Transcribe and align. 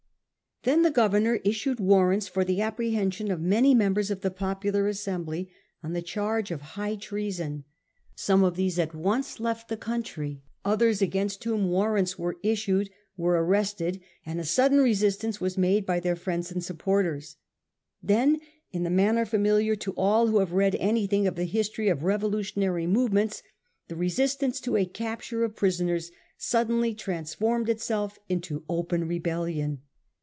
Then 0.63 0.83
the 0.83 0.91
governor 0.91 1.39
issued 1.43 1.79
warrants 1.79 2.27
for 2.27 2.45
the 2.45 2.61
apprehension 2.61 3.31
of 3.31 3.41
many 3.41 3.73
mem 3.73 3.95
bers 3.95 4.11
of 4.11 4.21
the 4.21 4.29
popular 4.29 4.87
Assembly 4.87 5.49
on 5.81 5.93
the 5.93 6.03
charge 6.03 6.51
of 6.51 6.61
high 6.61 6.91
56 6.91 6.91
A 6.91 6.93
HISTORY 6.93 7.27
OF 7.27 7.39
OUR 7.39 7.43
OWN 7.43 7.43
TIMES. 7.47 7.47
ch. 7.47 7.49
m. 7.49 7.61
treason. 7.65 7.65
Some 8.37 8.43
of 8.43 8.55
these 8.55 8.77
at 8.77 8.93
once 8.93 9.39
left 9.39 9.69
the 9.69 9.77
country; 9.77 10.43
others 10.63 11.01
against 11.01 11.43
whom 11.45 11.71
warrants 11.71 12.19
were 12.19 12.37
issued 12.43 12.91
were 13.17 13.43
arrested, 13.43 14.01
and 14.23 14.39
a 14.39 14.43
sudden 14.43 14.77
resistance 14.81 15.41
was 15.41 15.57
made 15.57 15.83
by 15.87 15.99
their 15.99 16.15
friends 16.15 16.51
and 16.51 16.63
supporters. 16.63 17.37
Then, 18.03 18.39
in 18.71 18.83
the 18.83 18.91
manner 18.91 19.25
familiar 19.25 19.75
to 19.77 19.93
all 19.93 20.27
who 20.27 20.37
have 20.37 20.53
read 20.53 20.75
anything 20.75 21.25
of 21.25 21.33
the 21.33 21.45
history 21.45 21.89
of 21.89 22.03
re 22.03 22.17
volutionary 22.17 22.87
movements, 22.87 23.41
the 23.87 23.95
resistance 23.95 24.59
to 24.59 24.75
a 24.77 24.85
capture 24.85 25.43
of 25.43 25.55
prisoners 25.55 26.11
suddenly 26.37 26.93
transformed 26.93 27.67
itself 27.67 28.19
into 28.29 28.63
open 28.69 29.07
rebellion. 29.07 29.81